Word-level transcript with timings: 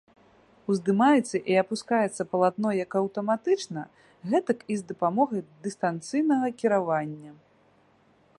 Уздымаецца 0.75 1.37
і 1.55 1.57
апускаецца 1.63 2.27
палатно 2.31 2.69
як 2.83 2.91
аўтаматычна, 3.01 3.81
гэтак 4.33 4.59
і 4.73 4.81
з 4.81 4.89
дапамогай 4.93 5.41
дыстанцыйнага 5.69 6.47
кіравання. 6.65 7.31